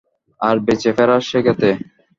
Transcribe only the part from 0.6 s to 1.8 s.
বেঁচে ফেরা শেখাতে।